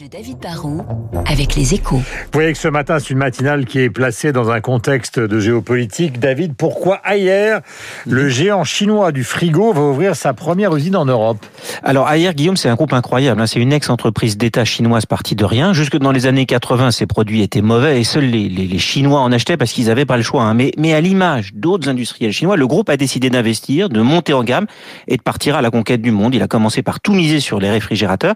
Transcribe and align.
de 0.00 0.06
David 0.08 0.38
Barrault 0.38 0.84
avec 1.26 1.54
les 1.54 1.74
échos. 1.74 1.96
Vous 1.98 2.02
voyez 2.32 2.52
que 2.52 2.58
ce 2.58 2.66
matin, 2.68 2.98
c'est 2.98 3.10
une 3.10 3.18
matinale 3.18 3.66
qui 3.66 3.78
est 3.80 3.90
placée 3.90 4.32
dans 4.32 4.50
un 4.50 4.60
contexte 4.60 5.18
de 5.20 5.38
géopolitique. 5.38 6.18
David, 6.18 6.54
pourquoi 6.56 6.96
ailleurs 7.04 7.60
le 8.06 8.28
géant 8.28 8.64
chinois 8.64 9.12
du 9.12 9.22
frigo 9.22 9.72
va 9.72 9.82
ouvrir 9.82 10.16
sa 10.16 10.32
première 10.34 10.74
usine 10.74 10.96
en 10.96 11.04
Europe? 11.04 11.44
Alors 11.82 12.08
Ayer, 12.08 12.32
Guillaume, 12.34 12.56
c'est 12.56 12.68
un 12.68 12.74
groupe 12.74 12.92
incroyable. 12.94 13.40
hein. 13.40 13.46
C'est 13.46 13.60
une 13.60 13.72
ex-entreprise 13.72 14.36
d'État 14.36 14.64
chinoise 14.64 15.06
partie 15.06 15.34
de 15.36 15.44
rien. 15.44 15.72
Jusque 15.72 15.98
dans 15.98 16.12
les 16.12 16.26
années 16.26 16.46
80, 16.46 16.90
ces 16.90 17.06
produits 17.06 17.42
étaient 17.42 17.62
mauvais 17.62 18.00
et 18.00 18.04
seuls 18.04 18.24
les, 18.24 18.48
les- 18.48 18.66
les 18.66 18.78
Chinois 18.78 19.20
en 19.20 19.30
achetaient 19.30 19.56
parce 19.56 19.72
qu'ils 19.72 19.86
n'avaient 19.86 20.06
pas 20.06 20.16
le 20.16 20.22
choix. 20.22 20.42
hein. 20.42 20.54
Mais, 20.54 20.72
mais 20.78 20.94
à 20.94 21.00
l'image 21.00 21.52
d'autres 21.54 21.88
industriels 21.88 22.32
chinois, 22.32 22.56
le 22.56 22.66
groupe 22.66 22.88
a 22.88 22.96
décidé 22.96 23.30
d'investir, 23.30 23.88
de 23.88 24.00
monter 24.00 24.32
en 24.32 24.42
gamme 24.42 24.66
et 25.06 25.16
de 25.16 25.22
partir 25.22 25.54
à 25.56 25.62
la 25.62 25.70
conquête 25.70 26.00
du 26.02 26.10
monde. 26.10 26.34
Il 26.34 26.42
a 26.42 26.48
commencé 26.48 26.82
par 26.82 27.00
tout 27.00 27.12
miser 27.14 27.40
sur 27.40 27.60
les 27.60 27.70
réfrigérateurs 27.70 28.34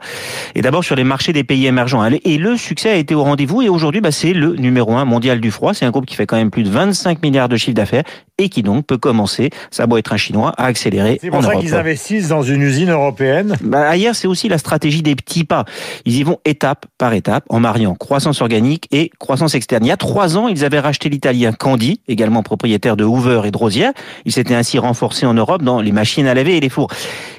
et 0.55 0.63
d'abord 0.63 0.85
sur 0.85 0.97
les 0.97 1.05
marchés 1.05 1.30
des 1.33 1.45
pays 1.45 1.67
émergents. 1.67 2.05
Et 2.25 2.39
le 2.39 2.57
succès 2.57 2.91
a 2.91 2.97
été 2.97 3.15
au 3.15 3.23
rendez-vous 3.23 3.63
et 3.63 3.69
aujourd'hui, 3.69 4.01
bah, 4.01 4.13
c'est 4.13 4.33
le 4.33 4.55
numéro 4.57 4.95
un 4.97 5.05
mondial 5.05 5.41
du 5.41 5.51
froid. 5.51 5.75
C'est 5.75 5.85
un 5.85 5.91
groupe 5.91 6.07
qui 6.07 6.17
fait 6.17 6.27
quand 6.27 6.37
même 6.37 6.51
plus 6.51 6.63
de 6.63 6.71
25 6.71 7.23
milliards 7.23 7.49
de 7.49 7.57
chiffre 7.57 7.75
d'affaires 7.75 8.05
et 8.41 8.49
qui 8.49 8.63
donc 8.63 8.87
peut 8.87 8.97
commencer, 8.97 9.51
ça 9.71 9.87
doit 9.87 9.99
être 9.99 10.13
un 10.13 10.17
chinois, 10.17 10.55
à 10.57 10.65
accélérer 10.65 11.19
C'est 11.21 11.29
en 11.29 11.33
pour 11.33 11.45
ça 11.45 11.57
qu'ils 11.57 11.75
investissent 11.75 12.29
dans 12.29 12.43
une 12.43 12.63
usine 12.63 12.91
européenne. 12.91 13.57
Bah, 13.63 13.89
ailleurs, 13.89 14.15
c'est 14.15 14.27
aussi 14.27 14.49
la 14.49 14.57
stratégie 14.57 15.03
des 15.03 15.15
petits 15.15 15.45
pas. 15.45 15.67
Ils 16.07 16.17
y 16.17 16.23
vont 16.23 16.39
étape 16.45 16.87
par 16.97 17.13
étape 17.13 17.45
en 17.51 17.61
mariant 17.61 17.95
croissance 17.95 18.41
organique 18.41 18.89
et 18.91 19.11
croissance 19.19 19.55
externe. 19.55 19.85
Il 19.85 19.89
y 19.89 19.93
a 19.93 19.99
trois 19.99 20.39
ans, 20.39 20.49
ils 20.49 20.65
avaient 20.65 20.81
racheté 20.81 21.11
l'italien 21.11 21.53
Candy, 21.53 22.01
également 22.09 22.43
propriétaire 22.43 22.97
de 22.97 23.05
Hoover 23.05 23.43
et 23.45 23.51
de 23.51 23.59
Rosière. 23.59 23.93
Ils 24.25 24.33
s'étaient 24.33 24.55
ainsi 24.55 24.79
renforcés 24.79 25.27
en 25.27 25.35
Europe 25.35 25.63
dans 25.63 25.81
les 25.83 25.93
machines 25.93 26.27
à 26.27 26.33
laver 26.33 26.57
et 26.57 26.61
les 26.61 26.71
fours. 26.71 26.89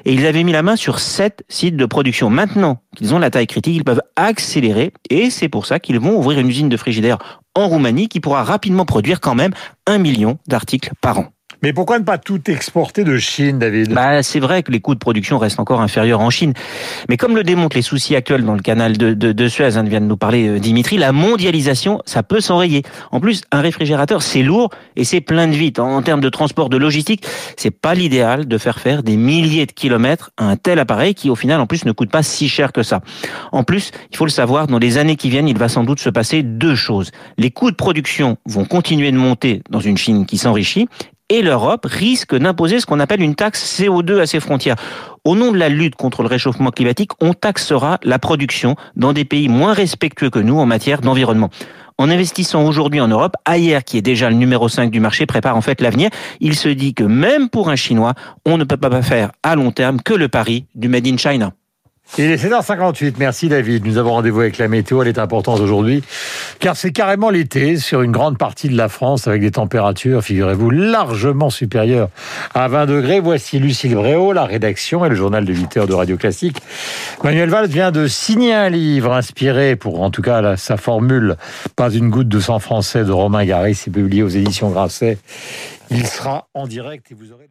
Et 0.05 0.13
ils 0.13 0.25
avaient 0.27 0.43
mis 0.43 0.51
la 0.51 0.61
main 0.61 0.75
sur 0.75 0.99
sept 0.99 1.43
sites 1.49 1.75
de 1.75 1.85
production. 1.85 2.29
Maintenant 2.29 2.77
qu'ils 2.95 3.15
ont 3.15 3.19
la 3.19 3.31
taille 3.31 3.47
critique, 3.47 3.75
ils 3.75 3.83
peuvent 3.83 4.01
accélérer 4.15 4.93
et 5.09 5.31
c'est 5.31 5.49
pour 5.49 5.65
ça 5.65 5.79
qu'ils 5.79 5.99
vont 5.99 6.17
ouvrir 6.17 6.39
une 6.39 6.49
usine 6.49 6.69
de 6.69 6.77
frigidaire 6.77 7.41
en 7.55 7.67
Roumanie 7.67 8.07
qui 8.07 8.19
pourra 8.19 8.43
rapidement 8.43 8.85
produire 8.85 9.19
quand 9.19 9.35
même 9.35 9.53
un 9.87 9.97
million 9.97 10.37
d'articles 10.47 10.91
par 11.01 11.19
an. 11.19 11.27
Mais 11.63 11.73
pourquoi 11.73 11.99
ne 11.99 12.03
pas 12.03 12.17
tout 12.17 12.49
exporter 12.49 13.03
de 13.03 13.17
Chine, 13.17 13.59
David? 13.59 13.93
Bah, 13.93 14.23
c'est 14.23 14.39
vrai 14.39 14.63
que 14.63 14.71
les 14.71 14.79
coûts 14.79 14.95
de 14.95 14.99
production 14.99 15.37
restent 15.37 15.59
encore 15.59 15.81
inférieurs 15.81 16.19
en 16.19 16.31
Chine. 16.31 16.53
Mais 17.07 17.17
comme 17.17 17.35
le 17.35 17.43
démontrent 17.43 17.75
les 17.75 17.83
soucis 17.83 18.15
actuels 18.15 18.43
dans 18.43 18.55
le 18.55 18.61
canal 18.61 18.97
de, 18.97 19.13
de, 19.13 19.31
de 19.31 19.47
Suez, 19.47 19.77
hein, 19.77 19.83
vient 19.83 20.01
de 20.01 20.05
nous 20.05 20.17
parler 20.17 20.47
euh, 20.47 20.59
Dimitri, 20.59 20.97
la 20.97 21.11
mondialisation, 21.11 22.01
ça 22.05 22.23
peut 22.23 22.41
s'enrayer. 22.41 22.81
En 23.11 23.19
plus, 23.19 23.43
un 23.51 23.61
réfrigérateur, 23.61 24.23
c'est 24.23 24.41
lourd 24.41 24.71
et 24.95 25.03
c'est 25.03 25.21
plein 25.21 25.47
de 25.47 25.53
vite. 25.53 25.77
En, 25.77 25.97
en 25.97 26.01
termes 26.01 26.21
de 26.21 26.29
transport, 26.29 26.69
de 26.69 26.77
logistique, 26.77 27.25
c'est 27.57 27.69
pas 27.69 27.93
l'idéal 27.93 28.47
de 28.47 28.57
faire 28.57 28.79
faire 28.79 29.03
des 29.03 29.15
milliers 29.15 29.67
de 29.67 29.71
kilomètres 29.71 30.31
à 30.37 30.45
un 30.45 30.55
tel 30.55 30.79
appareil 30.79 31.13
qui, 31.13 31.29
au 31.29 31.35
final, 31.35 31.61
en 31.61 31.67
plus, 31.67 31.85
ne 31.85 31.91
coûte 31.91 32.09
pas 32.09 32.23
si 32.23 32.49
cher 32.49 32.71
que 32.71 32.81
ça. 32.81 33.01
En 33.51 33.63
plus, 33.63 33.91
il 34.11 34.17
faut 34.17 34.25
le 34.25 34.31
savoir, 34.31 34.65
dans 34.65 34.79
les 34.79 34.97
années 34.97 35.15
qui 35.15 35.29
viennent, 35.29 35.47
il 35.47 35.57
va 35.59 35.69
sans 35.69 35.83
doute 35.83 35.99
se 35.99 36.09
passer 36.09 36.41
deux 36.41 36.75
choses. 36.75 37.11
Les 37.37 37.51
coûts 37.51 37.69
de 37.69 37.75
production 37.75 38.37
vont 38.47 38.65
continuer 38.65 39.11
de 39.11 39.17
monter 39.17 39.61
dans 39.69 39.79
une 39.79 39.97
Chine 39.97 40.25
qui 40.25 40.39
s'enrichit 40.39 40.87
et 41.31 41.41
l'Europe 41.41 41.85
risque 41.85 42.35
d'imposer 42.35 42.81
ce 42.81 42.85
qu'on 42.85 42.99
appelle 42.99 43.21
une 43.21 43.35
taxe 43.35 43.79
CO2 43.79 44.19
à 44.19 44.25
ses 44.25 44.41
frontières. 44.41 44.75
Au 45.23 45.33
nom 45.33 45.53
de 45.53 45.57
la 45.57 45.69
lutte 45.69 45.95
contre 45.95 46.23
le 46.23 46.27
réchauffement 46.27 46.71
climatique, 46.71 47.11
on 47.21 47.33
taxera 47.33 47.99
la 48.03 48.19
production 48.19 48.75
dans 48.97 49.13
des 49.13 49.23
pays 49.23 49.47
moins 49.47 49.71
respectueux 49.71 50.29
que 50.29 50.39
nous 50.39 50.59
en 50.59 50.65
matière 50.65 50.99
d'environnement. 50.99 51.49
En 51.97 52.09
investissant 52.09 52.65
aujourd'hui 52.65 52.99
en 52.99 53.07
Europe, 53.07 53.35
Ayer, 53.49 53.79
qui 53.85 53.97
est 53.97 54.01
déjà 54.01 54.29
le 54.29 54.35
numéro 54.35 54.67
5 54.67 54.91
du 54.91 54.99
marché, 54.99 55.25
prépare 55.25 55.55
en 55.55 55.61
fait 55.61 55.79
l'avenir. 55.79 56.09
Il 56.41 56.55
se 56.55 56.67
dit 56.67 56.93
que 56.93 57.03
même 57.03 57.47
pour 57.47 57.69
un 57.69 57.77
Chinois, 57.77 58.13
on 58.45 58.57
ne 58.57 58.65
peut 58.65 58.75
pas 58.75 59.01
faire 59.01 59.31
à 59.41 59.55
long 59.55 59.71
terme 59.71 60.01
que 60.01 60.13
le 60.13 60.27
pari 60.27 60.65
du 60.75 60.89
Made 60.89 61.07
in 61.07 61.15
China. 61.15 61.53
Il 62.17 62.25
est 62.25 62.43
7h58. 62.43 63.13
Merci, 63.19 63.47
David. 63.47 63.85
Nous 63.85 63.97
avons 63.97 64.11
rendez-vous 64.11 64.41
avec 64.41 64.57
la 64.57 64.67
météo. 64.67 65.01
Elle 65.01 65.07
est 65.07 65.19
importante 65.19 65.61
aujourd'hui. 65.61 66.03
Car 66.61 66.77
c'est 66.77 66.91
carrément 66.91 67.31
l'été 67.31 67.77
sur 67.77 68.03
une 68.03 68.11
grande 68.11 68.37
partie 68.37 68.69
de 68.69 68.77
la 68.77 68.87
France 68.87 69.27
avec 69.27 69.41
des 69.41 69.49
températures, 69.49 70.23
figurez-vous, 70.23 70.69
largement 70.69 71.49
supérieures 71.49 72.09
à 72.53 72.67
20 72.67 72.85
degrés. 72.85 73.19
Voici 73.19 73.57
Lucille 73.57 73.95
Bréau, 73.95 74.31
la 74.31 74.45
rédaction 74.45 75.03
et 75.03 75.09
le 75.09 75.15
journal 75.15 75.43
de 75.43 75.51
8 75.51 75.77
heures 75.77 75.87
de 75.87 75.95
Radio 75.95 76.17
Classique. 76.17 76.57
Manuel 77.23 77.49
Valls 77.49 77.67
vient 77.67 77.91
de 77.91 78.05
signer 78.05 78.53
un 78.53 78.69
livre 78.69 79.11
inspiré 79.11 79.75
pour, 79.75 80.03
en 80.03 80.11
tout 80.11 80.21
cas, 80.21 80.55
sa 80.55 80.77
formule, 80.77 81.35
pas 81.75 81.89
une 81.89 82.11
goutte 82.11 82.29
de 82.29 82.39
sang 82.39 82.59
français 82.59 83.05
de 83.05 83.11
Romain 83.11 83.43
Gary. 83.43 83.73
C'est 83.73 83.89
publié 83.89 84.21
aux 84.21 84.29
éditions 84.29 84.69
Grasset. 84.69 85.17
Il 85.89 86.05
sera 86.05 86.47
en 86.53 86.67
direct 86.67 87.11
et 87.11 87.15
vous 87.15 87.31
aurez 87.31 87.47